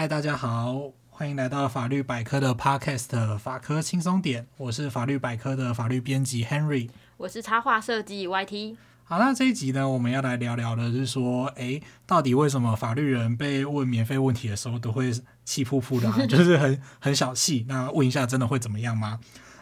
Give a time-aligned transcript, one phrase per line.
[0.00, 4.46] 嗨，大家好，欢迎来到法律百科的 Podcast 法科轻松点。
[4.56, 6.88] 我是法律百科的法律编辑 Henry，
[7.18, 8.76] 我是插画设计 YT。
[9.04, 15.12] 好，那这一集呢，我们要来聊聊的是说，诶，到底为什么法律人被问免费问题的时候都会
[15.44, 17.66] 气噗噗的、啊， 就是很很小气？
[17.68, 19.20] 那问一下，真的会怎么样吗？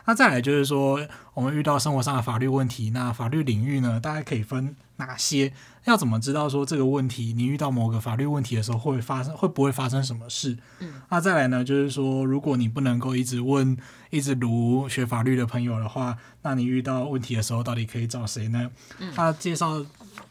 [0.09, 5.53] 那再来就是说，我们遇到生活上的法律问题，那法律领域呢，大概可以分哪些？
[5.85, 10.57] 要怎么知道说这个问题，你遇到某个法律问题的时候会发生，会不会发生什么事？
[10.79, 13.77] 嗯，那再来呢，就是说，如果你不能够一直问、
[14.09, 18.71] 一直读学法律的朋友的话，那你遇到问题的时候，到底可以找谁呢？
[19.01, 19.85] 嗯，他介绍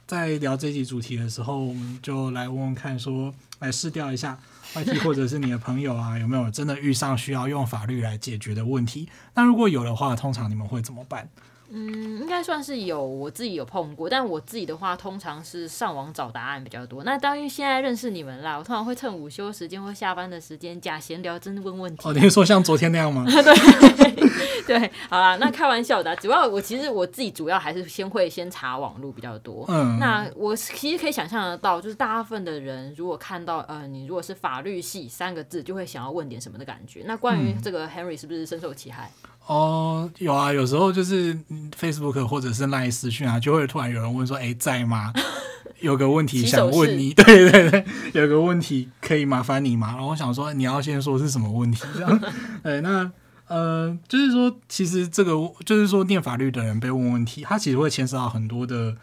[0.08, 4.40] 在聊这集主题的时候，我们就来问问看，说来试调一下。
[4.76, 9.10] 外地或者是你的朋友啊，有没有真的遇上需要用法律来解决的问题？
[9.34, 11.30] 那如果有的话，通常你们会怎么办？
[11.70, 17.04] 嗯，应该算是有，我自己有碰过，但我自己的话，通常是上网找答案比较多。
[17.04, 22.08] 那当然，现在认识你们啦，我通常会趁午休时间或下班的时间假闲聊，真的问问题。
[22.08, 23.26] 哦，你是说像昨天那样吗？
[23.28, 29.66] 对对，好啦，那开玩笑的，主要我其实我自己主要还是先会先查网络比较多。
[29.68, 37.04] 嗯，那我其实可以想象得到，就是大部分的人如果看到呃，你如果是法律系三个字，就会想要问点什么的感觉。
[37.06, 39.12] 那关于这个 Henry 是不是深受其害？
[39.48, 41.38] 哦，有啊，有时候就是
[41.80, 45.14] Facebook 或者是 Line 私讯啊，就会突然有人问说：“哎，在吗？
[45.80, 47.14] 有个问题想问你。
[47.18, 49.88] ”对对对，有个问题可以麻烦你吗？
[49.94, 52.22] 然后我想说，你要先说是什么问题， 这样。
[52.62, 53.12] 对，那
[53.48, 55.32] 呃，就是说，其实这个
[55.66, 58.96] 就是说，念法律的人被问问题，他其实会牵涉到很多的。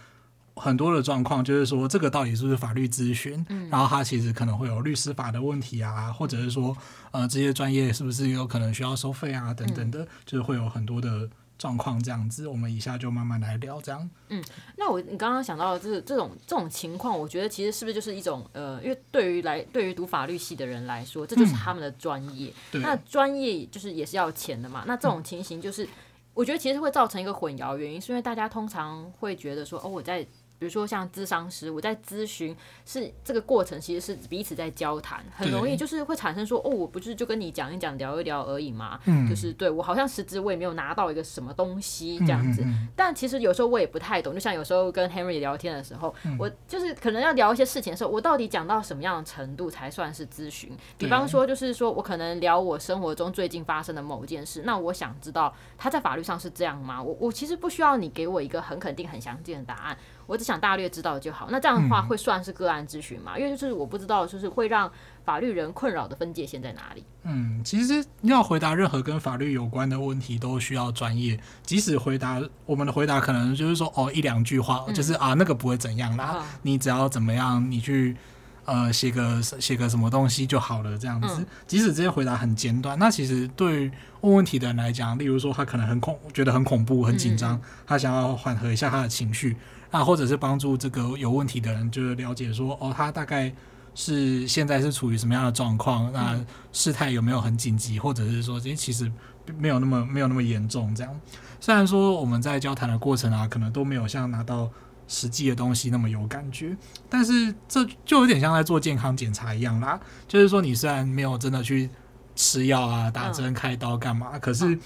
[0.56, 3.44] 很多的状况就是说，这个到底是不是法律咨询？
[3.48, 6.76] 嗯，然后他其实可能会有律师法的问题啊，或者是说，
[7.10, 12.46] 呃，这些专业是不是有可能需要收费啊，等等的，嗯、就是会有很多的状况这样子。
[12.46, 14.08] 我们以下就慢慢来聊这样。
[14.28, 14.40] 嗯，
[14.76, 22.52] 那我你刚刚想到的这这种这种情况，我觉得其实是不是就是一种呃，因为对于来对于读法律系的人来说，这就是他们的专业。
[22.74, 24.84] 嗯、那专业就是也是要钱的嘛。
[24.86, 25.88] 那这种情形就是，嗯、
[26.32, 30.24] 我觉得其实会造成一个混淆，原因是因为大家通常会觉得说，哦，我在。
[30.58, 32.56] 比如说像咨商师，我在咨询
[32.86, 50.70] 是这个过程，其实是彼此在交谈，很容易就是会产生说，哦，我不是就跟你讲一讲、聊一聊而已嘛，嗯，就是对我好像实质我也没有拿到一个什么东西这样子，嗯嗯嗯，但其实有时候我也不太懂，就像有时候跟 Henry 聊天的时候，嗯、我就是可能要聊一些事情的时候，我到底讲到什么样的程度才算是咨询？
[50.96, 57.02] 比方说，就是说我可能聊我生活中最近发生的某件事，那我想知道他在法律上是这样吗？
[57.02, 59.98] 我我其实不需要你给我一个很肯定、很详尽的答案。
[60.26, 61.48] 我只想大略知道就好。
[61.50, 63.32] 那这样的话会算是个案咨询吗？
[63.36, 64.90] 嗯、因为就是我不知道，就是会让
[65.24, 67.04] 法律人困扰的分界线在哪里？
[67.22, 71.38] 嗯，其实要回答任何跟法律有关的问题都需要专业。
[71.62, 78.16] 即使回答我们的回答可能就是说哦一两句话，嗯、就是啊那个不会怎样啦，嗯、你只要怎么样，你去
[78.64, 81.36] 呃写个写个什么东西就好了这样子。
[81.40, 83.90] 嗯、即使这些回答很简短，那其实对
[84.20, 89.56] 问问题的人来讲，例如说他可能很恐，觉得很恐怖、很紧张，嗯、他想要缓和一下他的情绪。
[89.94, 93.54] 啊，或者是帮助这个有问题的人，就是了解说，哦，他大概
[93.94, 96.12] 是现在是处于什么样的状况？
[96.12, 96.36] 那
[96.72, 97.96] 事态有没有很紧急？
[97.96, 99.08] 或者是说，诶，其实
[99.56, 100.92] 没有那么没有那么严重。
[100.96, 101.20] 这样，
[101.60, 104.68] 虽然说我们在交谈的过程啊，可能都没有像拿到
[105.06, 106.76] 实际的东西那么有感觉，
[107.08, 110.00] 但是这就有点像在做健康检查一样啦。
[110.26, 111.88] 就是说，你虽然没有真的去
[112.34, 114.76] 吃药啊、打针、开刀干嘛，可是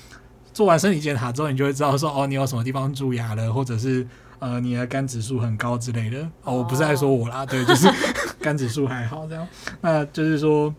[0.58, 4.04] 做完身体检查之后，你就会知道说，哦，你有什么地方蛀牙了，或者是。
[4.40, 7.88] 呃，你的肝指数很高之类的哦，我不是在说我啦，对，就是
[8.40, 9.44] 肝指数还好这样。
[9.80, 10.72] 那就是说，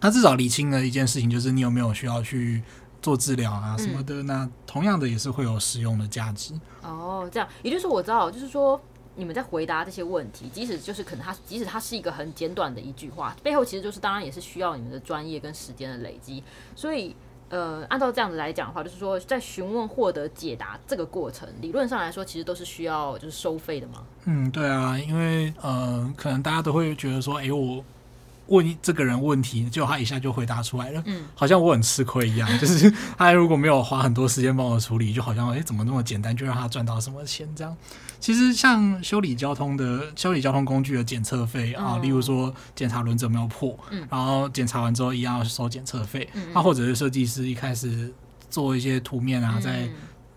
[0.00, 2.62] 他至少理清了一件事情，就是你有没有需要去
[3.02, 4.22] 做治疗啊什么的。
[4.22, 6.54] 嗯、那同样的也是会有实用的价值。
[6.82, 8.80] 哦，这样，也就是说我知道，就是说
[9.14, 16.42] 你们在回答这些问题，即使就是可能他，即使他是一个很简短的一句话，背后其实就是当然也是需要你们的专业跟时间的累积，
[16.74, 17.14] 所以。
[17.50, 24.04] 呃，按照这样子来讲的话，就是说，在询问获得解答这个过程，理论上来说，其实都是需要就是收费的嘛。
[24.24, 27.84] 嗯，对啊，因为呃，可能大家都会觉得说，哎，我
[28.46, 32.48] 问这个人问题，就他一下就回答出来了，嗯，好像我很吃亏一样。
[32.58, 32.88] 就是
[33.18, 37.76] 他如果没有花很多时间帮我处理，就好像哎，怎么那么简单就让他赚到什么钱这样。
[38.20, 48.12] 其实像修理交通的修理交通工具的检测费啊，例如说检查轮子有没有破，嗯，然后检查完之后一样要收检测费，嗯，那或者是设计师一开始
[48.50, 49.88] 做一些图面啊，在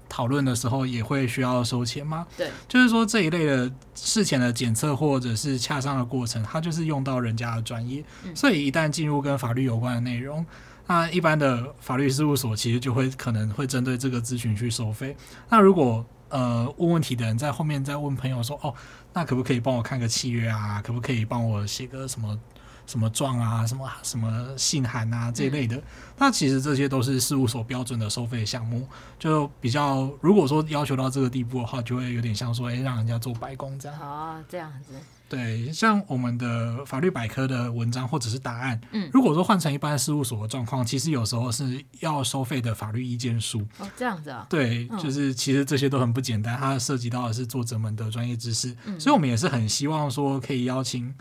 [0.08, 2.26] 讨论的时候也会需要收钱吗？
[2.38, 8.04] 对，就是说这一类的事前的检测或者是洽商的过程，它就是用到人家的专业，
[8.34, 10.46] 所以一旦进入跟法律有关的内容，
[10.88, 15.18] 那一般的法律事务所其实就会可能会针对这个咨询去收费。
[15.50, 18.74] 那如果呃，问问题的人在后面再问朋友说：“哦，
[19.14, 20.82] 那可不可以帮我看个契约啊？
[20.84, 22.40] 可不可以帮我写个什么
[22.88, 25.78] 什么状啊，什么什么信函啊这一类的。
[25.78, 25.84] 嗯、
[26.18, 28.88] 那其实这些都是事务所标准的收费项目，
[29.20, 34.00] 就比较如果说要求到这个地步的话，就会有点像说，哎，让人家做白工这样。
[34.02, 34.94] 哦，这样子。
[35.34, 43.66] 对，像我们的法律百科的文章或者是答案，嗯，如果说换成一般事务所的状况，其实有时候是要收费的法律意见书。
[43.80, 44.46] 哦，这样子啊。
[44.48, 51.12] 对，就是其实这些都很不简单，它涉及到的是作者们的专业知识，嗯，所以我们也是很希望说可以邀请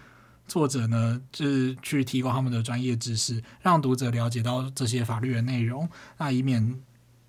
[0.46, 5.88] 作者呢，就是去提供他们的专业知识，让读者了解到这些法律的内容，
[6.18, 6.78] 那以免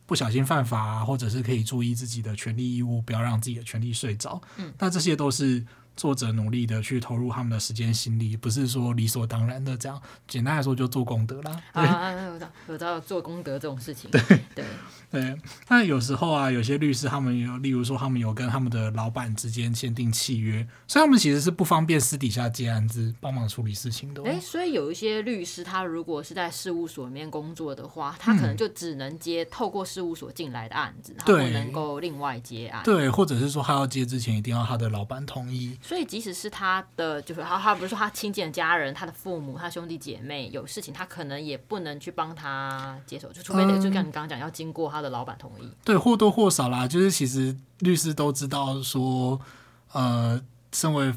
[0.05, 4.41] 不小心犯法啊，或者是可以注意自己的权利义务，不要让自己的权利睡着。
[4.57, 5.65] 嗯，那这些都是。
[5.95, 10.01] 作者努力的去投入他们的时间心力，不是说理所当然的这样。
[10.27, 11.61] 简单来说，就做功德啦。
[11.71, 14.09] 啊，我知道，我知道做功德这种事情。
[14.09, 14.21] 对
[14.55, 14.65] 对
[15.13, 15.37] 对。
[15.69, 24.23] 那有时候啊，有些律师他们有，例如说他们有跟他们的老板之间签订契约，所以他们其实是不方便私底下接案子帮忙处理事情的。
[24.25, 32.81] 哎，所以有一些律师，他如果是在事务所里面工作的话，他可能就只能接透过事务所进来的案子，他不能够另外接案。
[32.83, 35.77] 对，或者是说他要接之前一定要他的老板同意。
[35.81, 45.69] 所以，即使是他的，就是他，他不是说他亲近的家人，他的父母，他兄弟姐妹有事情，他可能也不能去帮他接手，就除非那个，就像你刚刚讲，要经过他的老板同意。
[45.83, 49.39] 对，或多或少啦，就是其实律师都知道说，
[49.91, 50.41] 呃，
[50.71, 51.13] 身为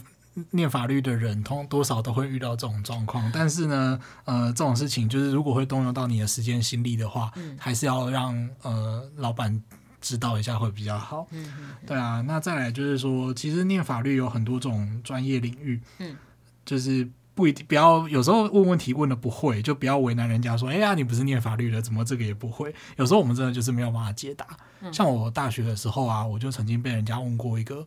[0.50, 3.30] 念法律的人，通多少都会遇到这种状况。
[3.32, 9.62] 但是呢，呃，这种事情就是如果会动用到你的时间心力的话，嗯、还是要让呃老板。
[9.98, 16.14] 知道一下会比较好，嗯嗯，对啊，那再来就是说，其实念法律有很多种专业领域，嗯，
[16.64, 22.74] 就是不一定不要有时候问问题问的不会，就不要为难人家说，哎呀，你不是念法律的，怎么这个也不会？
[22.96, 24.46] 有时候我们真的就是没有办法解答。
[24.80, 27.86] 嗯、像我大学的时候啊，我就曾经被人家问过一个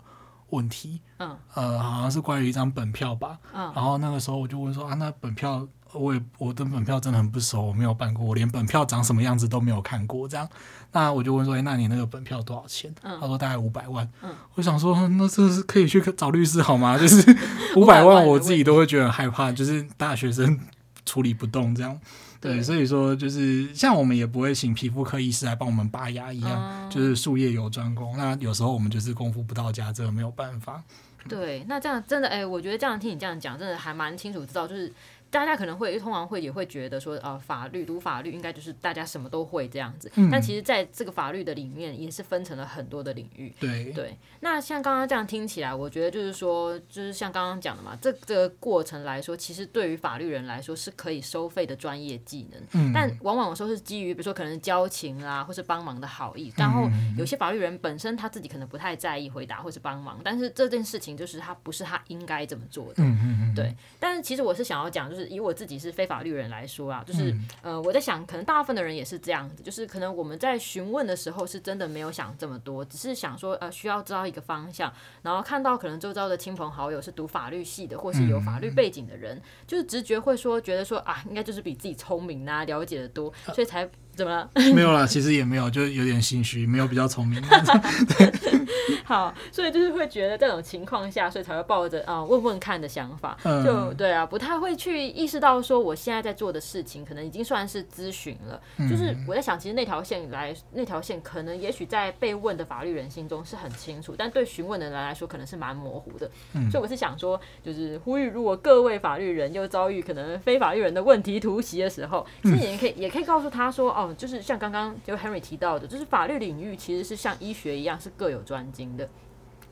[0.51, 5.67] 问题，嗯，呃，好像是关于一张本票吧，嗯，然后那个时候我就问说啊，那本票。
[5.93, 10.27] 我也我对本票真的很不熟，我没有办过，我连本票长什么样子都没有看过。
[10.27, 10.47] 这样，
[10.91, 14.07] 那我就问说：“哎，那你那个本票多少钱？”嗯、他说：“大概五百万。
[14.21, 16.95] 嗯”我想说，那这是可以去找律师好吗？
[16.99, 17.35] 就是
[17.75, 20.59] 五百万，我自己都会觉得很害怕，就是大学生
[21.05, 21.99] 处理不动这样。
[22.39, 26.51] 对，所以说就是像我们也不会请皮肤科医师来帮我们拔牙一样，
[26.83, 28.15] 嗯、就是术业有专攻。
[28.15, 30.83] 那有时候我们就是功夫不到家，这个没有办法。
[31.27, 34.93] 对，那这样真的哎，我觉得这样听你这样讲，真的还蛮清楚知道，就是。
[35.31, 40.11] 大家可能会通常会也会觉得说，呃，法律读法律应该就是大家什么都会这样子。
[40.15, 43.53] 嗯、但其实在这个法律的里面，也是分成了很多的领域。
[43.59, 44.17] 对对。
[44.39, 52.61] 那像刚刚这样听起来，我觉得就是说，就是像刚刚讲的嘛，这这个过程来说，其实对于法律人来说是可以收费的专业技能。
[52.73, 56.51] 嗯、但往往有时候是基于比如说可能交情啊，或是帮忙的好意。
[56.57, 63.03] 然后有些法律人本身他自己可能不太在意回答或是帮忙，但是这件事情就是他不是他应该这么做的。
[63.03, 63.55] 嗯嗯嗯。
[63.55, 63.75] 对。
[63.99, 65.89] 但是其实我是想要讲，就是以我自己是。
[65.99, 74.93] 非法律人来说啊，就是、嗯、呃，我在想，可能大部分的人也是这样子，就是可能我们在询问的时候，是真的没有想这么多，只是想说，呃，需要知道一个方向，
[75.23, 83.89] 然后看到可能周遭的亲朋好友是读法律系的，或是有法律背景的人，嗯、就是直觉会说，觉得说啊，应该就是比自己聪明啊，了解的多，所以才。
[84.19, 84.49] 怎么了？
[84.75, 87.41] 没有啦，其实也没有，就有点心虚，没有比较聪明。
[89.05, 98.61] 好，所以就是会觉得这种情况下，所以才会抱着啊、呃、问问看的想法，嗯、就对啊，不太会去意识到说我现在在做的事情，可能已经算是咨询了。
[98.77, 106.29] 嗯、就是我在想，其实那条线来，那条线可能也许在被问的法律人心中是很清楚，但对询问的人来说，可能是蛮模糊的。
[106.53, 114.08] 嗯、所以我是想说，就是呼吁，如果各位法律人又遭遇可能非法律人的问题突袭的时候，其实也可以、嗯、也可以告诉他说，哦。
[114.15, 119.09] 就是像刚刚就 Henry 提到的，就是法律领域其实是像医学一样是各有专精的，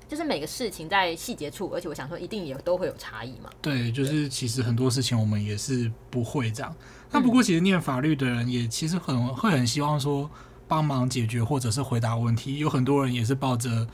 [0.07, 3.49] 就是每个事情在细节处，而且我想说一定也都会有差异嘛。
[3.61, 6.75] 对，就是其实很多事情我们也是不会这样。
[7.11, 10.29] 那不过其实念法律的人也其实很会很希望说
[10.67, 13.87] 帮忙解决或者是回答问题，有很多人也是抱着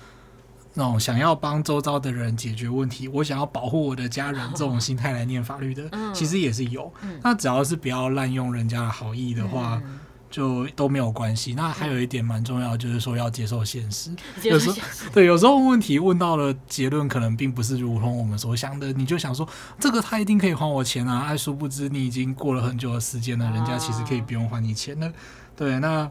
[0.74, 6.92] 那种想要帮周遭的人解决问题，我想要保护我的家人这种心态来念法律的， 嗯、其实也是有。
[7.04, 10.00] 嗯、那只要是不要滥用人家的好意的话，嗯、
[10.34, 11.54] 就都没有关系。
[11.54, 14.10] 那还有一点蛮重要，就是说要接受现实。
[14.42, 14.78] 有时候
[15.14, 18.92] 对，有时候问题问到了结论，可能并不是如同我们所想的。
[18.94, 19.48] 你就想说，
[19.80, 21.28] 这个他一定可以还我钱啊！
[21.28, 25.14] 哎，殊不知你已经过了很久的时间了，人家其实可以不用还你钱的。
[25.56, 26.10] 对，那。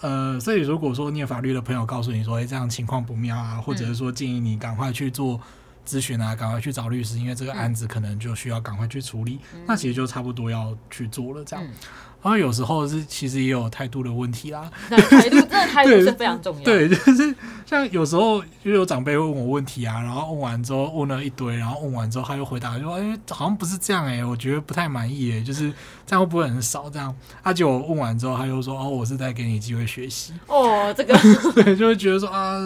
[0.00, 5.40] 呃，所以如果说念法律的朋友告诉你说，哎，这样情况不妙啊，或者是说建议你赶快去做
[5.84, 9.40] 咨询啊，赶快去找律师，因为这个案子可能就需要赶快去处理。
[9.52, 11.64] 嗯、那其实就差不多要去做了，这样。
[11.66, 11.72] 嗯
[12.20, 16.64] 然后有时候是其实也有态度的问题啦，态度真的态度是非常重要。
[16.64, 17.32] 对，就是
[17.64, 25.72] 像有时候就有长辈问我问题啊，然后问完之后问了一堆，然后问完之后他又回答说：“哎，好像不是这样哎、欸，我觉得不太满意哎、欸，就是
[26.04, 26.90] 这样会不会很少？
[26.90, 31.16] 这样？”他就问完之后他又说：“哦，我是在给你机会学习。”哦，这个
[31.54, 32.56] 对，就会觉得说啊，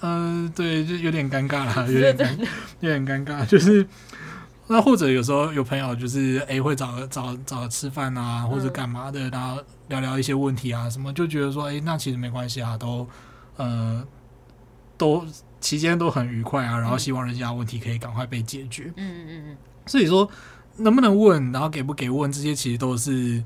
[0.00, 2.38] 嗯、呃，对，就有点尴尬啦，有点尴，
[2.80, 3.86] 有点尴尬，就是。
[4.68, 13.08] 那或者有时候有朋友就是哎、欸、会找找找吃饭啊，或者干嘛的，然后聊聊一些问题啊什么，就觉得说哎、欸、那其实没关系啊，都
[13.56, 14.06] 呃
[14.96, 15.26] 都
[15.60, 18.92] 期间都很愉快啊，然后希望人家问题可以赶快被解决。
[18.96, 19.56] 嗯嗯嗯嗯。
[19.86, 20.28] 所以说
[20.76, 23.42] 能不能问，然后给不给问，这些其实都是。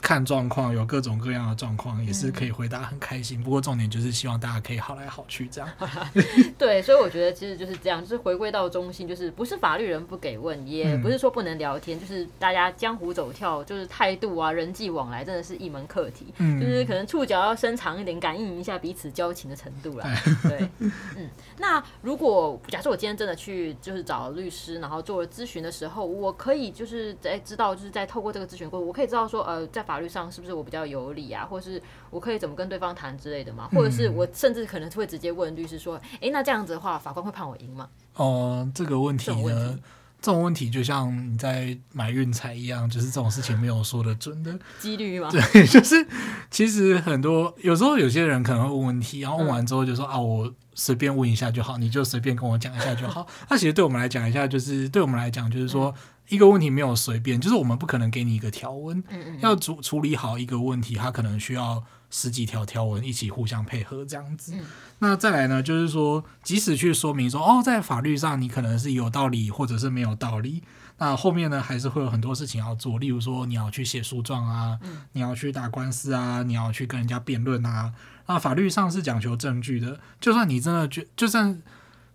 [0.00, 3.40] 看状况，有各种各样的状况，也是可以回答很开心。
[3.40, 5.70] 嗯、不过重点就是希望大家可以好来好去这样。
[6.56, 16.32] 对，所以我觉得其实就是这样，就是回归到中心，就是不是法律人不给问，也不是说不能聊天，嗯、就是大家江湖走跳，就是态度啊、人际往来，真的是一门课题。
[16.38, 20.06] 嗯，就是可能触角要伸长一点，感应一下彼此交情的程度啦。
[20.42, 21.28] 对，嗯。
[21.58, 33.66] 那如果假设我今天真的去就是找律师，然后做了咨询的时候，我可以就是在知道，就是在透过这个咨询过程，我可以知道说，呃，在法律上是不是我比较有理啊，或是我可以怎么跟对方谈之类的嘛？
[33.72, 39.78] 或者是我甚至可能会直接问律师说：“哎、欸，那这样子的话，法官会判我赢吗？”哦、呃，这个问题呢，
[40.20, 45.30] 这种问题就像你在买运彩一样，就是这种事情没有说的准的 几率吗？
[45.32, 46.06] 对， 就是
[46.50, 55.88] 其实很多有时候有些人可能会问问题，然后问完之后就说：“嗯、啊，我随便问一下就好，你就随便跟我讲一下就好。”那其实对我们来讲一下，就是对我们来讲，就是说。
[55.90, 55.94] 嗯
[56.28, 64.54] 一个问题没有随便，就是我们不可能给你一个条文，嗯嗯，要处处理好一个问题，它可能需要十几条条文一起互相配合这样子。
[64.54, 64.60] 嗯、
[64.98, 70.62] 那再来呢，就是说，即使去说明说，哦，在法律上你可能是有道理，或者是没有道理，
[70.98, 77.94] 那后面呢，还是会有很多事情要做，例如说你要去写诉状啊，嗯、你要去打官司啊，你要去跟人家辩论啊。
[78.26, 81.62] 那法律上是讲求证据的，就算你真的觉，就算。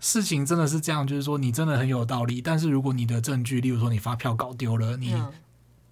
[0.06, 5.16] 事情真的是这样，就是说你真的很有道理，但是如果你的证据，例如说你发票搞丢了，你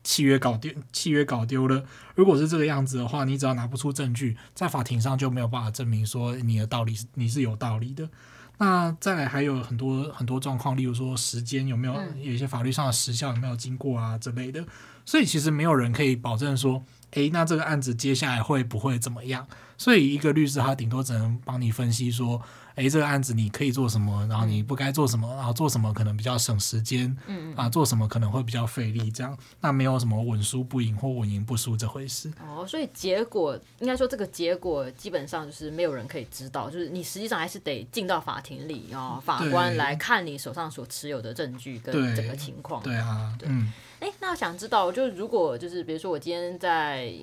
[0.03, 8.09] 契约搞丢，契约搞丢了，如果是这个样子的话，你只要拿不出证据，在法庭上就没有办法证明说你的道理是你是有道理的。
[8.57, 14.61] 那再来还有很多很多状况，例如说时间有没有有一些法律上的时效有没有经过啊之类的，
[15.05, 19.47] 所以其实没有人可以保证说，诶，那这个案子接下来会不会怎么样？
[19.77, 22.41] 所以一个律师他顶多只能帮你分析说。
[22.75, 24.25] 哎，这个案子你可以做什么？
[24.27, 25.27] 然后你不该做什么？
[25.35, 27.15] 然后做什么可能比较省时间？
[27.27, 29.11] 嗯啊，做什么可能会比较费力？
[29.11, 32.31] 这样，那没有什么稳输不赢或稳赢不输这回事。
[32.39, 42.81] 哦，所以结果应该说这个结果基本上就是没有人可以知道，就是你实际上还是得进到法庭里啊，哦，法官来看你手上所持有的证据跟整个情况。
[42.83, 43.47] 对，啊，对。
[43.99, 47.13] 哎，嗯，那我想知道，就是如果就是比如说我今天在。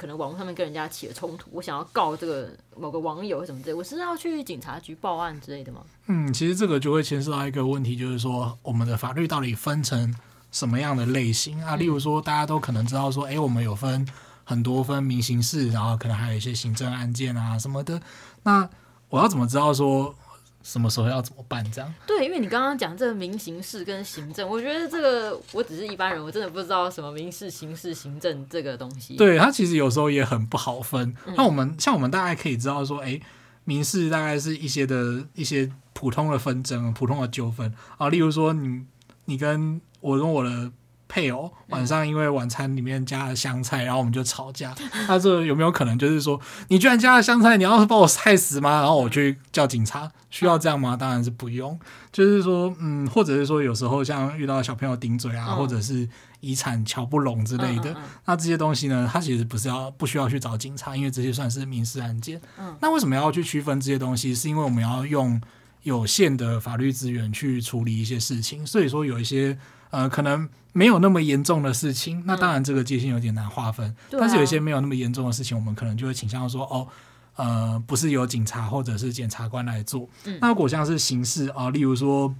[0.00, 5.82] 可能网络上面跟人家起了冲突，我想要告这个某个网友什么之类，我是要去警察局报案之类的吗？
[6.06, 10.14] 嗯，其实这个就会牵涉到一个问题，就是说我们的法律到底分成
[10.50, 11.76] 什么样的类型啊？
[11.76, 14.08] 例如说，大家都可能知道说，哎、我们有分
[14.42, 18.00] 很多分民刑事，然后可能还有一些行政案件啊什么的。
[18.44, 18.66] 那
[19.10, 20.14] 我要怎么知道说？
[20.62, 21.64] 什么时候要怎么办？
[21.72, 29.16] 这样对，因为你刚刚讲这个民刑事跟行政，我觉得这个我只是一般人，我真的不知道什么民事、刑事、行政这个东西。
[29.16, 31.14] 对，它其实有时候也很不好分。
[31.36, 33.20] 那、嗯、我们像我们大概可以知道说，哎，
[33.64, 38.84] 民事大概是一些的一些普通的纷争、普通的纠纷啊，例如说你
[39.24, 40.70] 你跟我跟我的。
[41.10, 44.72] 配偶晚上因为晚餐里面加了香菜，然后我们就吵架。
[45.08, 48.80] 他这有没有可能就是说，你居然加了香菜，你要是把我害死吗？
[48.80, 50.96] 然后我去叫警察，需要这样吗？
[50.96, 51.76] 当然是不用。
[52.12, 57.92] 就是说，嗯，或者是说，有时候像遇到小朋友顶嘴啊，或者是遗产乔不拢之类的，
[58.26, 62.40] 那这些东西呢，它其实不是要不需要去找警察，因为这些算是民事案件。
[62.80, 64.32] 那为什么要去区分这些东西？
[64.32, 65.40] 是因为我们要用
[65.82, 69.58] 有限的法律资源去处理一些事情，所以说有一些。
[69.90, 73.88] 呃，可能没有那么严重的事情，那当然这个界限有点难划分。
[74.10, 76.86] 嗯、但是有一些没有那么严重的事情，我们可能就会倾向说，哦，
[77.34, 80.08] 呃，不是由警察或者是检察官来做。
[80.24, 82.32] 嗯、那如果像是刑事啊、呃，例如说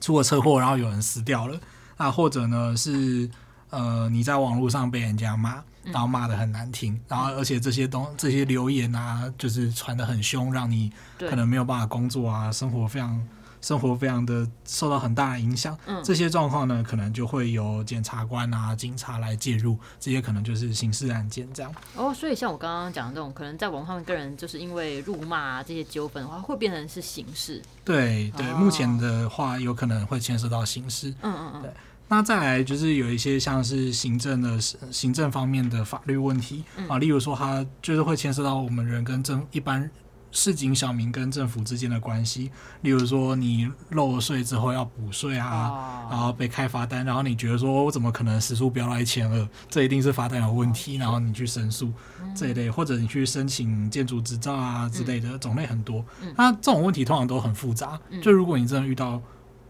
[0.00, 1.58] 出了车祸，然后有人死掉了，
[1.96, 3.28] 啊，或者呢是
[3.70, 13.20] 呃你在网络上被人家骂，然后骂的很难听，嗯、然后而且这些东这些留言啊，就是传的很凶，让你可能没有办法工作啊，生活非常。
[13.60, 21.74] 生活非常的受到很大的影响，嗯，这些状况呢，可能就会由检察官啊、警察来介入，这些可能就是刑事案件这样。
[21.94, 27.60] 哦，所以像我刚刚讲的这种，可能在网上跟人就是因为辱骂啊这些纠纷的话，会变成是刑事。
[27.84, 31.10] 对对，目前的话有可能会牵涉到刑事。
[31.22, 31.62] 嗯嗯嗯。
[31.62, 31.70] 对，
[32.08, 39.90] 那再来就是有一些像是行政的行政方面的法律问题啊，例如说它就是会牵涉到我们人跟政一般。
[40.32, 42.50] 市井小民跟政府之间的关系，
[42.82, 49.48] 例如说你漏了税之后要补税啊，然后被开罚单，然后你觉得说我怎么可能时速飙到一千二？
[49.68, 51.92] 这一定是罚单有问题，然后你去申诉
[52.34, 56.04] 这一类，或者你去申请建筑执照啊之类的，种类很多。
[56.36, 59.20] 那这种问题通常都很复杂，就如果你真的遇到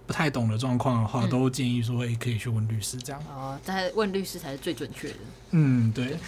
[0.07, 3.23] 不太懂的状况的话，都建议说诶可以去问律师这样。
[3.31, 5.17] 哦，在问律师才是最准确的。
[5.52, 6.19] 嗯，对。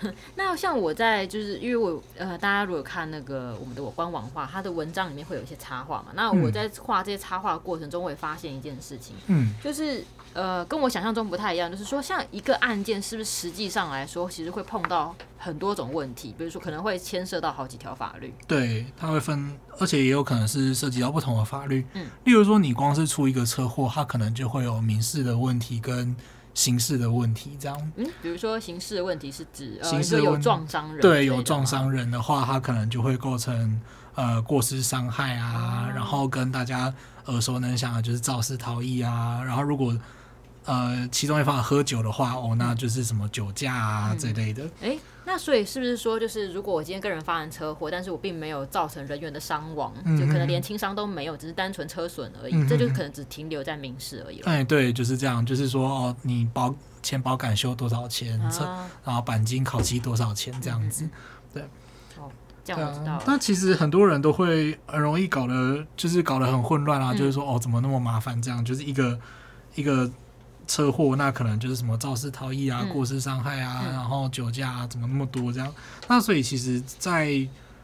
[0.36, 6.06] 那像我在就是因为我呃，大家如果看那个我们的我官网画，它的文章里面会有一些插画嘛。
[6.14, 18.32] 那我在画这些插画的过程中，我也发现一件事情，嗯，就是呃，跟我想象中不太一样，就是说像一个案件是不是实际上来说，其实会碰到很多种问题，比如说可能会牵涉到好几条法律。
[18.46, 21.84] 对，它会分，而且也有可能是涉及到不同的法律。
[21.94, 26.14] 嗯，例如说你光是出一个车祸，它可能就会有民事的问题跟。
[26.58, 33.80] 刑事的问题，这样，嗯，比如说刑事的问题是指，呃，是有撞伤人，对，有撞伤人的话，他可能就会构成
[34.16, 36.92] 呃过失伤害啊，嗯、然后跟大家
[37.26, 39.96] 耳熟能详的就是肇事逃逸啊，然后如果
[40.64, 44.98] 呃其中一方喝酒的话，哦，那就是什么酒驾啊、嗯、这类的，哎、欸。
[45.30, 54.50] 那所以是不是说，就是如果我今天跟人发生车祸，但是我并没有造成人员的伤亡，就可能连轻伤都没有，只是单纯车损而已，嗯、这就可能只停留在民事而已了。
[54.50, 61.10] 哎，对，就是这样，就是说哦，你保前保杆修多少钱，车、啊、然后钣金烤漆多少钱这样子，嗯、
[61.52, 61.62] 对。
[62.16, 62.32] 哦，
[62.64, 63.22] 这样我知道了。
[63.26, 68.40] 那、啊、其实很多人都会很容易搞得，就是搞得很混乱啊，嗯、就是说哦，怎么那么麻烦？
[68.40, 69.20] 这样就是一个
[69.74, 70.10] 一个。
[70.68, 75.74] 车祸那可能就是什么肇事逃逸啊、过失伤害啊，嗯、然后酒驾啊，怎么那么多这样？
[76.06, 77.30] 那所以其实，在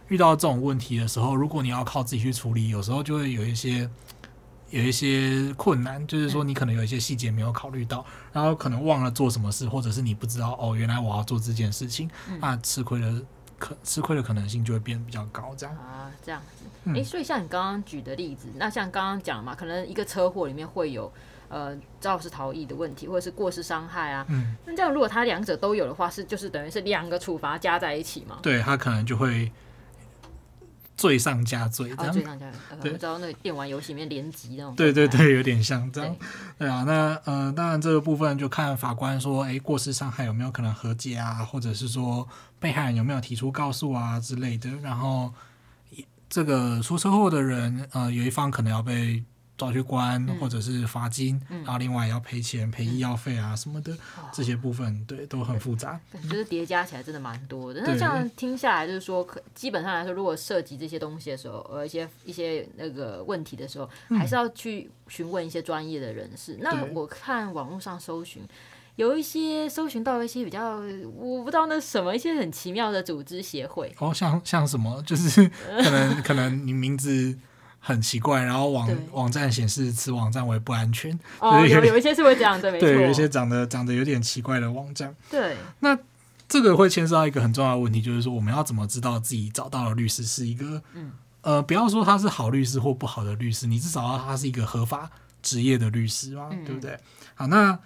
[0.08, 3.88] 遇到这种问题的时候，如果你要靠自己去处理，有时候就会有一些
[4.68, 13.22] 有一些困难，就是说你可能有一些细节没有考虑到，然后可能忘了做什么事，或者是你不知道哦，原来我要做这件事情，嗯、那吃亏的
[13.58, 16.66] 可吃亏的可能性就会变得比较高，这样啊，这样子。
[16.66, 21.10] 哎、嗯欸，所以像你刚刚举的例子，那像刚刚讲嘛，可能一个车祸里面会有。
[21.54, 28.40] 呃，肇事逃逸的问题，或者是过失伤害啊，嗯，那这样如果他两者都有的话，是就是等于是两个处罚加在一起嘛？
[28.43, 29.52] 对，他可能就会
[30.97, 31.95] 罪上加罪。
[31.95, 34.75] 罪上加罪，我知道那个电玩游戏里面连击那种。
[34.75, 36.17] 对对对，有点像这样。
[36.58, 44.69] 对，对啊，那呃，当然这个部分就看法官说，哎，过失伤害有没有可能和解啊，或者是说被害人有没有提出告诉啊之类的。
[44.82, 45.32] 然后
[46.28, 49.23] 这个出车祸的人，呃，有一方可能要被。
[49.56, 57.80] 抓去关，或者是罚金，嗯、然后另外也要赔钱、赔医药费啊什么的，嗯、这些部分对都很复杂，就是叠加起来真的蛮多的。
[57.82, 66.54] 那这样听下来，就是说，可基本上来说，如果涉及这些东西的时候，呃，一些一些那个问题的时候，还是要去询问一些专业的人士。
[66.54, 68.43] 嗯、那我看网络上搜寻，
[68.97, 70.80] 有一些搜寻到一些比较，
[71.14, 73.95] 我不知道那什么，一些很奇妙的组织协会。
[74.00, 77.38] 哦，像像什么，就是 可能可能你名字。
[77.86, 81.12] 很奇怪，然后网网站显示此网站为不安全。
[81.38, 82.88] 哦，有有，有一些是会这样的，没 错。
[82.88, 85.14] 对，有一些长得长得有点奇怪的网站。
[85.30, 85.94] 对，那
[86.49, 95.10] 这个会牵涉到一个很重要的问题，就是说我们要怎么知道自己找到的律师是一个，嗯，呃，不要说他是好律师或不好的律师，你至少要他是一个合法
[95.42, 96.99] 职业的律师嘛，嗯、对不对？
[97.34, 97.78] 好，那。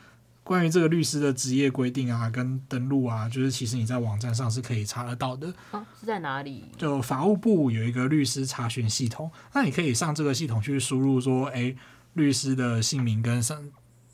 [0.48, 5.52] 关于这个律师的职业规定啊，跟登录啊，就是其实你在网站上是可以查得到的。
[5.72, 6.64] 哦，是在哪里？
[6.78, 11.76] 就法务部有一个律师查询系统，那你可以上这个系统去输入说，哎，
[12.14, 13.70] 律师的姓名跟身，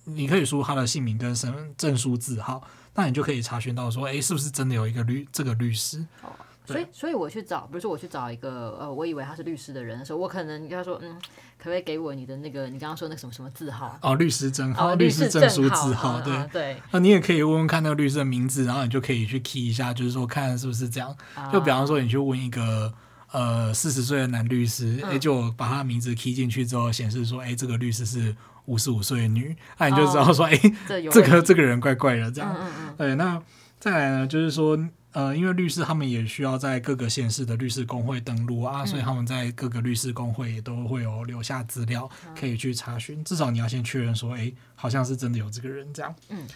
[0.07, 2.67] 你可以输入他的姓名跟身证书字号，
[2.97, 6.05] 那你就可以查询到说，哎，是不是真的有一个律这个律师？
[6.23, 6.33] 哦。
[6.67, 11.15] 所以，所以我去找，比如说我去找一个呃，我以为他是律师的人的时候，我可能跟他说，嗯，
[11.59, 13.99] 可不可以给我你的那个你刚刚说那个什么什么字号？
[14.01, 16.83] 哦，律师证号，哦、律师证书字号，对、嗯、对。
[16.91, 21.15] 那你也可以问问看那个律师的名字，然后你就可以去 key 一下，就是说看是不是这样。
[21.35, 22.91] 啊、就比方说，你去问一个
[23.31, 32.57] 呃四十岁的男律师，哎、嗯，就把他的名字 key 进去之后，显示说，哎，这个律师是五十五岁的女，那你就知道说，哎、哦，这个这个人怪怪的这样。
[32.59, 32.95] 嗯嗯嗯。
[32.97, 33.43] 对，那
[33.79, 34.79] 再来呢，就是说。
[35.15, 43.21] 呃，因为律师他们也需要在各个县市的律师工会登录啊，嗯、所以他们在各个律师工会也都会有留下资料可以去查询。
[43.21, 46.15] 嗯、至少你要先确认说，哎，好像是真的有这个人这样。
[46.29, 46.47] 嗯，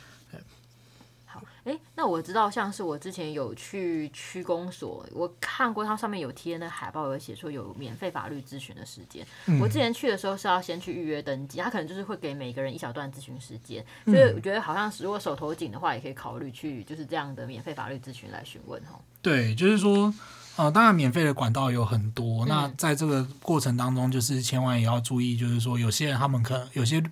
[1.68, 9.26] 对好，哎、欸，那我知道，像是我之前有去区公所，我看过它上面有贴那海报，有写说有免费法律咨询的时间。
[9.46, 18.98] 嗯、我之前去的时候是要先去预约登记，他可能就是会给每个人一小段咨询时间，所以我觉得好像是如果手头紧的话，也可以考虑去就是这样的免费法律咨询来询问哈。
[19.20, 20.12] 对，就是说，
[20.56, 27.02] 呃，当然免费的管道有很多，嗯、那在这个过程当中，就是千万也要注意，就是说有些人他们可能有些。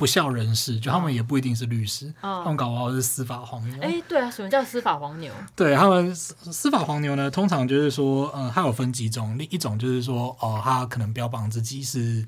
[0.00, 3.82] 不孝人士，就他们也不一定是律师，哦、他们搞不好是司法黄牛。
[3.82, 5.30] 哎，对啊，什么叫司法黄牛？
[5.54, 12.24] 对他们司法黄牛呢，通常就是说，呃，他有分几种，一种就是说，哦，他可能标榜自己是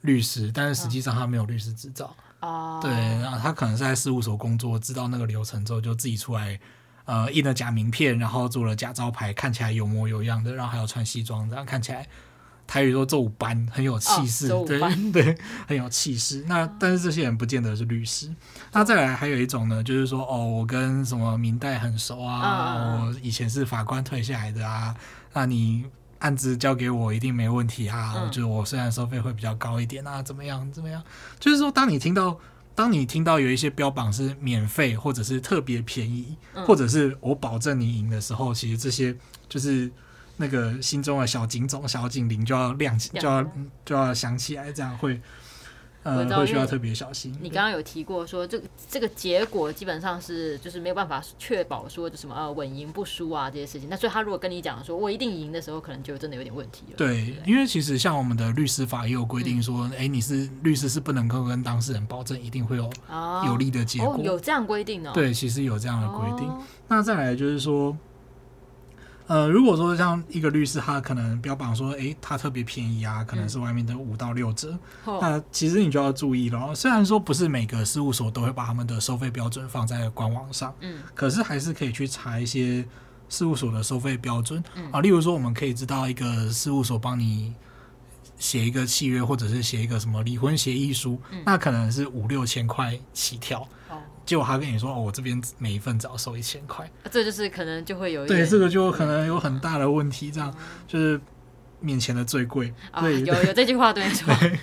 [0.00, 2.16] 律师，但是实际上他没有律师执照。
[2.40, 6.58] 哦，对，然后他可能是在事务所工作，知道那个流程之后，就自己出来，
[7.04, 12.08] 呃，印了假名片，然后做了假招牌，看起来有模有样的，然后还有穿西装，这样看起来。
[12.66, 14.80] 台语说奏班很有气势，哦、对
[15.12, 15.36] 对，
[15.68, 16.42] 很有气势。
[16.48, 18.28] 那但是这些人不见得是律师。
[18.28, 18.34] 哦、
[18.72, 24.94] 那再来还有一种呢，就是说哦，我跟什么明代很熟啊，哦、我以前是法官退下来的啊，
[25.34, 25.84] 那你
[26.20, 28.14] 案子交给我一定没问题啊。
[28.16, 31.02] 嗯、我觉得我虽然收费会比较高一点啊，怎么样怎么样？
[31.38, 32.38] 就是说，当你听到
[32.74, 39.14] 当你听到有一些标榜是免费或者是特别便宜，嗯、或者是我保证你赢的时候，其实这些
[39.48, 39.92] 就是。
[40.36, 43.44] 那个心中的小警钟、小警铃就要亮起，就要
[43.84, 45.20] 就要响起来，这样会
[46.02, 47.32] 呃会需要特别小心。
[47.40, 53.88] 你刚刚有提过说，这个这个结果基本上是就是没有办法确保说就什么呃稳赢不输啊这些事情。
[53.88, 56.96] 那所以他如果跟你讲说我一定赢的时候，可能就真的有点问题了。
[56.96, 62.90] 对，对因为其实像我们的律师法也有规定说，哎、嗯，你是律师是不能够跟当事人保证一定会有
[63.46, 64.08] 有利的结果。
[64.08, 65.12] 哦哦、有这样规定哦。
[65.14, 66.48] 对，其实有这样的规定。
[66.48, 67.96] 哦、那再来就是说。
[69.26, 76.74] 呃，如果说像一个律师，他可能标榜说，哎、欸，他特别便宜啊，可能是外面的五到六折，嗯、那其实你就要注意了。
[76.74, 82.86] 虽然说不是每个事务所都会把他们的收费标准放在官网上，嗯，可是还是可以去查一些
[83.30, 85.00] 事务所的收费标准、嗯、啊。
[85.00, 87.54] 例如说，我们可以知道一个事务所帮你
[88.38, 93.66] 写一个契约，或者是写一个什么离婚协议书，嗯、那可能是五六千块起跳。
[94.26, 101.20] 结果他跟你说：“哦，我这边每一份只要收一千块。”这就是可能就会有一对这个就可能有很大的问题，这样、嗯、就是
[101.80, 102.72] 面前的最贵。
[102.90, 104.04] 啊、对，有有这句话对
[104.40, 104.58] 对。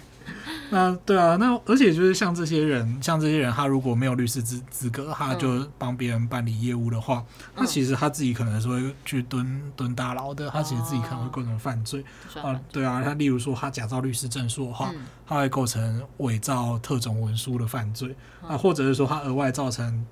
[0.71, 10.49] 那对啊，那而且就是像这些人，像这些人，他如果没有律师资资格，他就帮别人办理业务的话，嗯、那其实他自己可能是会去蹲蹲大牢的。
[10.49, 12.03] 他其实自己可能会构成犯罪、
[12.41, 12.59] 哦、啊。
[12.71, 20.05] 对啊，他例如说他假造律师证书的话，嗯、他会构成伪造特种文书的犯罪、嗯、啊，或者是说他额外造成。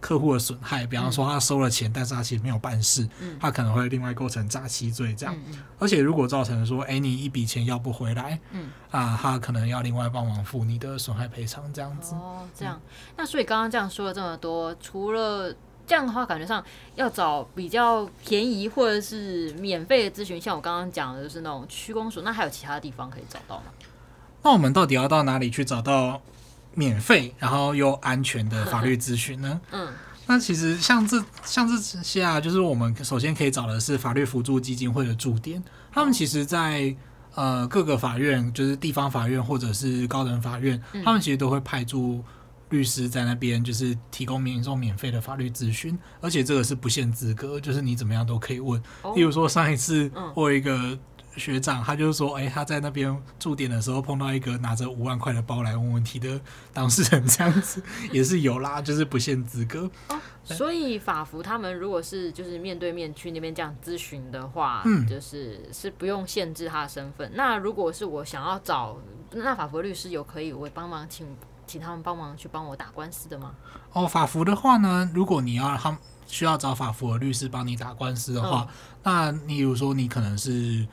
[0.00, 5.36] 客户的损害，比方说他收了钱，嗯、但是他其实没有办事，嗯、他可能会另外构成诈欺罪这样。
[5.78, 12.14] 而且如果造成说，哎、欸，你一笔钱要不回来，嗯、啊，他可能要另外帮忙付你的损害赔偿这样子。
[12.14, 12.80] 哦，这样。
[12.82, 15.54] 嗯、那所以刚刚这样说了这么多，除了
[15.86, 23.64] 这样的话，感觉上要找比较便宜或者是免费的咨询，像我刚刚讲的就是那种区公所，那还有其他的地方可以找到吗？
[24.42, 26.22] 那我们到底要到哪里去找到？
[26.74, 29.60] 免费，然后又安全的法律咨询呢？
[29.72, 29.88] 嗯，
[30.26, 35.62] 那其实像这像这些啊，就是我们首先可以找的是法律辅助基金会的驻点。
[35.92, 36.94] 他们其实在
[37.34, 42.22] 呃各个法院，就是地方法院或者是高等法院，他们其实都会派驻
[42.68, 48.80] 律师在那边，就是提供民众免费的法律咨询，而且这个是不限资格，就是你怎么样都可以问。
[49.16, 50.98] 例如说上一次我有一个。
[51.36, 56.40] 学长，他就是说，哎、欸，他在那边驻点的时候碰到一个拿着五万块的包来问问题的
[56.72, 59.88] 当事人，这样子也是有啦，就是不限资格。
[60.08, 67.30] 哦，所以法服他们如果是就是面对面去那边这样咨询的话，嗯，就是是不用限制他的身份。
[67.34, 68.98] 那如果是我想要找
[69.30, 71.26] 那法服律师，有可以我帮忙请
[71.64, 73.54] 请他们帮忙去帮我打官司的吗？
[73.92, 80.86] 哦，法服的话呢，如果你要他们需要找法服的律师帮你打官司的话，嗯、那你比如说你可能是。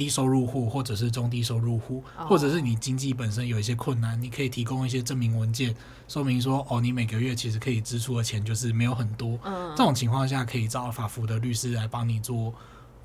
[0.00, 5.76] 低收入户或者是中低收入户，或者是你经济本身有一些困难，你可以提供一些证明文件，
[6.08, 9.38] 说明说哦，你每个月其实可以支出的钱就是没有很多。
[9.76, 12.50] 这种情况下可以找法服的律师来帮你做，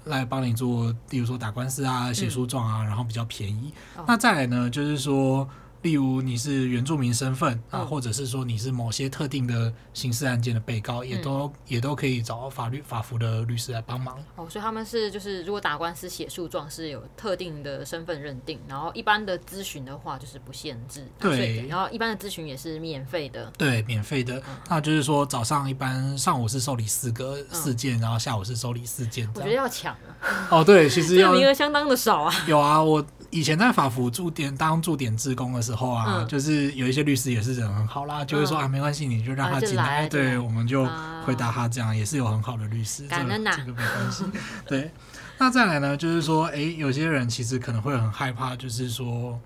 [0.05, 3.73] 来帮你做，例如说打官司啊、写诉状啊，然后比较便宜。
[4.07, 5.45] 那再来呢，就是说。
[5.85, 14.17] 例如你是原住民身份啊，或者是说你是某些特定的刑事案件的被告，也都也都可以找法律法服的律师来帮忙。
[14.35, 21.07] 哦，所以他们是就是如果打官司写诉状是有特定的身份认定，然后一般的咨询的话就是不限制。
[21.19, 23.53] 对，然后一般的咨询也是免费的。
[23.55, 24.41] 对，免费的。
[24.67, 29.29] 那就是说早上一般上午是受理四个事件，然后下午是受理四件。
[29.35, 30.49] 我觉得要抢啊。
[30.49, 32.33] 哦，对，其实 要名额相当的少啊。
[32.47, 40.87] 有啊，我以前在法服驻点当驻点志工的时候啊，嗯、就是有一些律师也是人很好啦，就会说啊，没关系，你就让他进来，对，我们就
[41.25, 44.23] 回答他这样，也是有很好的律师，这个这个没关系。
[44.65, 44.91] 对，
[45.37, 49.39] 那再来呢，就是说，哎，有些人其实可能会很害怕，就是说，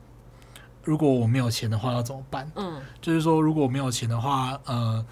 [0.83, 2.51] 如果我没有钱的话要怎么办？
[2.55, 5.03] 嗯，就是说，如果我没有钱的话，呃，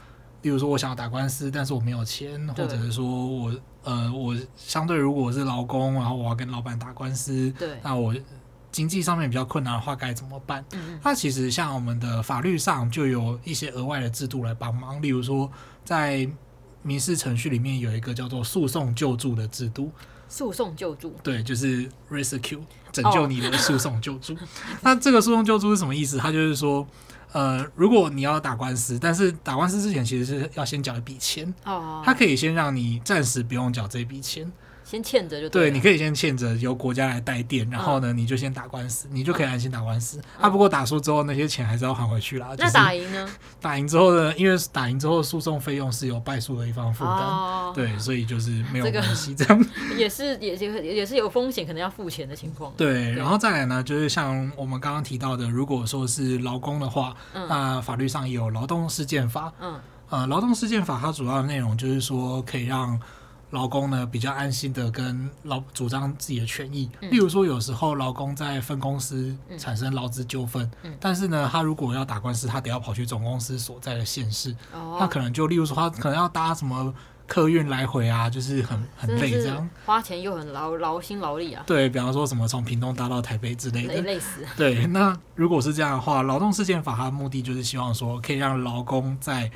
[0.41, 3.53] 例如说我想要打官司，但是我没有钱，或者是说我
[3.83, 8.13] 呃，我相对如果我是劳工，然后我要跟老板打官司，对，那我。
[8.77, 10.63] 经济上面比较困难的话该怎么办？
[10.73, 15.51] 嗯，那其实像我们的法律上就有一些额外的制度来帮忙，例如说
[15.83, 16.29] 在
[16.83, 19.91] 民事程序里面有一个叫做诉讼救助的制度。
[20.29, 22.59] 诉讼救助，对，就是 rescue
[22.91, 24.33] 拯救你的诉讼救助。
[24.33, 24.41] Oh.
[24.83, 26.19] 那这个诉讼救助是什么意思？
[26.19, 26.85] 它就是说，
[27.31, 34.51] 呃，如果你要打官司，但是打官司之前其实是要先缴一笔钱，哦，它可以先让你暂时不用缴这笔钱。
[34.89, 40.21] 先欠着就对，对，你可以先欠着，由国家来代垫，然后呢，你就先打官司，你就可以安心打官司。
[40.39, 42.55] 啊，不过打输之后，那些钱还是要还回去啦。
[42.57, 43.29] 那打赢呢？
[43.59, 44.33] 打赢之后呢？
[44.37, 49.35] 因为打赢之后，诉讼费用是由败诉的一方负担，对，所以就是没有关系。
[49.35, 49.65] 这样
[49.97, 52.73] 也是，也也也是有风险，可能要付钱的情况。
[52.77, 59.51] 对，然后再来呢，就是像我们刚刚提到的，如果说是劳工的话，那法律上也有劳动事件法。
[59.59, 59.77] 嗯，
[60.09, 62.97] 呃，劳动事件法它主要的内容就是说可以让。
[63.51, 76.93] 劳工呢，比较安心的跟劳主张自己的权益，嗯、例如说有时候劳工在分公司产生劳资纠纷，嗯、但是呢，他如果要打官司，他得要跑去总公司所在的县市，哦、他可能就例如说他可能要搭什么
[77.25, 81.63] 客运来回啊，就是很很累这样，花钱又很劳劳心劳力啊。
[81.65, 84.45] 对，比方说什么从屏东搭到台北之类的，累累死。
[84.57, 89.49] 对，那如果是这样的话，劳动事件法它的目的就是希望说可以让劳工在。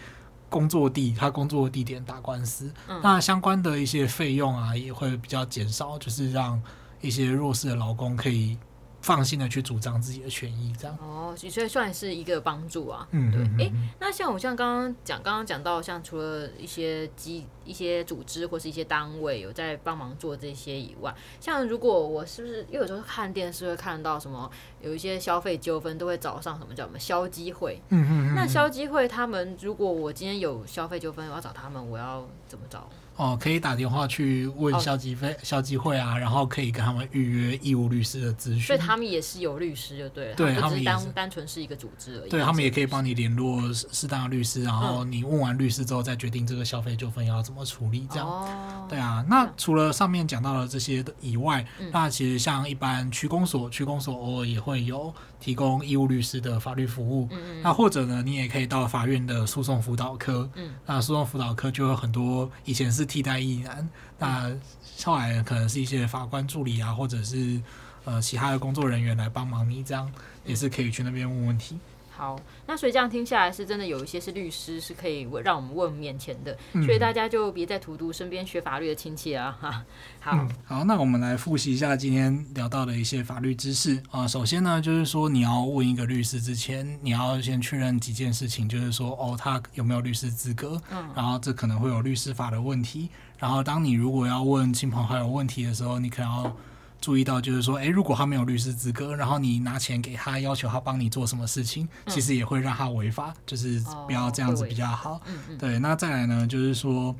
[0.51, 6.61] 工作地，他工作地点打官司，嗯、那相关的一些费用啊，也会比较减少，就是让
[6.99, 8.57] 一些弱势的劳工可以。
[9.01, 13.07] 放心的去主张自己的权益，这样哦，所以算是一个帮助啊。
[13.11, 13.65] 嗯，对。
[13.65, 24.49] 哎、欸，那像我像刚刚讲，刚刚讲到，像除了一些机、一些组织或是一些单位有在帮忙做这些以外，像如果我是不是，因为有时候看电视会看到什么，
[24.81, 27.81] 有一些消费纠纷都会找上什么叫什么消基会。
[27.89, 32.87] 嗯嗯，那消基会他们，如果我今天有消费纠纷，我要找他们，我要怎么找？
[33.17, 38.61] 哦，可以打电话去问消基费、消基会啊，然后可以跟他们预约义务律师的咨询。
[38.61, 40.35] 所以他们也是有律师，就对了。
[40.35, 42.29] 对，他们单单纯是一个组织而已。
[42.29, 48.07] 对，他们也可以帮你联络适当的律师，然后你问完律师之后再决定这个消费纠纷要怎么处理。
[48.09, 48.27] 这样。
[48.27, 48.87] 哦。
[48.89, 57.27] 对啊，那除了上面讲到的这些以外，那其实像一般区公所，区公所偶尔也会有提供义务律师的法律服务。
[57.29, 57.61] 嗯。
[57.61, 60.49] 那或者呢，你也可以到法院的诉讼辅导科。
[60.55, 60.71] 嗯。
[60.87, 63.00] 那诉讼辅导科就有很多，以前是。
[63.01, 64.55] 是替代役男，那
[65.03, 67.59] 后来可能是一些法官助理啊，或者是
[68.05, 70.11] 呃其他的工作人员来帮忙你，这样
[70.45, 71.79] 也是可以去那边问问题。
[72.21, 79.83] 好，那所以这样听下来是真的有一些是律师是可以让我们问面前的，嗯、所以大家就别再荼毒身边学法律的亲戚啊哈。
[80.19, 84.27] 好、嗯，好，那我们来复习一下今天聊到的一些法律知识啊、呃。
[84.27, 96.55] 首先呢，就是说你要问一个律师之前，你要先确认几件事情，就是说哦，他有没有律师资格，嗯，然后这可能会有律师法的问题，然后当你如果要问亲朋好友问题的时候，你可能要。
[97.01, 105.13] 注意到，就是说，诶，如果他没有律师资格，然后你拿钱给他，要求他帮你做什么事情，嗯、其实也会让他违法，就是不要这样子比较好。
[105.13, 105.21] 哦、
[105.57, 107.13] 对，那再来呢，就是说，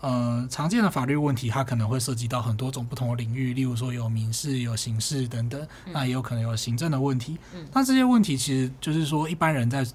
[0.00, 7.38] 呃，常见的法律问题，它可能会涉及到很多种不同的领域，例如说有民事、有刑事等等，嗯、那也有可能有行政的问题。
[7.54, 9.86] 嗯、那这些问题其实就是说，一般人在。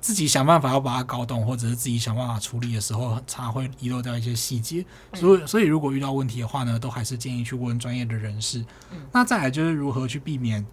[0.00, 4.84] 自己想办法要把它搞懂，或者是自己想办法处理的时候，常会遗漏掉一些细节。
[5.14, 8.60] 所以，所以如果遇到问题的话呢，都还是建议去问专业的人士。
[8.92, 10.64] 嗯、那再来就是如何去避免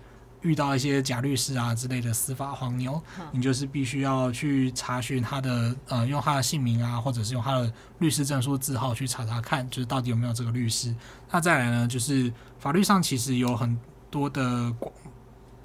[0.41, 3.01] 遇到一些假律师啊之类的司法黄牛。
[3.19, 10.95] 嗯、你就是必须要去查询他的呃，用他的姓名啊，或者是用他的律师证书字号去查查看，就是到底有没有这个律师。
[11.31, 13.75] 那再来呢，就是法律上其实有很
[14.11, 14.71] 多的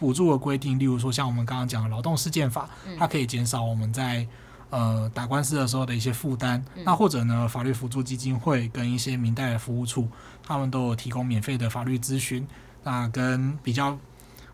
[0.01, 4.27] 补助的规定，例如说像我们刚刚讲的劳动事件法，它可以减少我们在
[4.71, 6.65] 呃打官司的时候的一些负担。
[6.75, 10.09] 嗯、那或者呢，法律辅助基金会跟一些明代的服务处，
[10.43, 12.49] 他们都有提供免费的法律咨询。
[12.83, 13.97] 那跟比较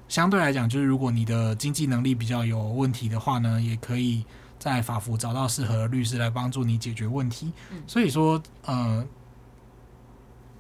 [0.09, 4.25] 相对来讲，就是如果你的经济能力比较有问题的话呢，也可以
[4.59, 7.53] 在法服找到适合的律师来帮助你解决问题。
[7.71, 9.07] 嗯、所以说，呃。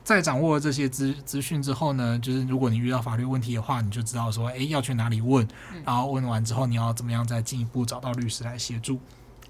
[0.07, 5.45] 在掌握了这些资资讯之后呢，就是如果你遇到法律问题的话，你就知道说，哎，要去哪里问，
[5.85, 9.01] 然后问完之后，你要怎么样再进一步找到律师来协助。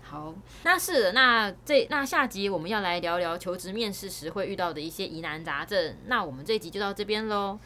[0.00, 5.94] 好，那是那这那下集我们要来聊聊求职面试时会遇到的一些疑难杂症。
[6.06, 7.58] 那我们这一集就到这边喽。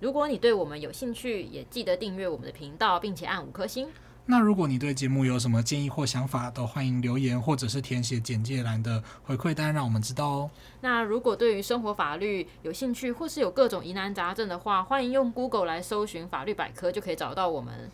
[0.00, 3.88] 如果你对我们有兴趣，也记得订阅我们的频道，并且按五颗星。
[4.26, 10.50] 那如果你对节目有什么建议或想法，都欢迎留言或者是填写简介栏的回馈单，让我们知道哦。
[10.80, 17.90] 那如果对于生活法律有兴趣，或是有各种疑难杂症的话，欢迎用 Google 来搜寻法律百科，就可以找到我们。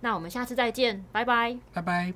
[0.00, 2.14] 那我们下次再见，拜拜，拜拜。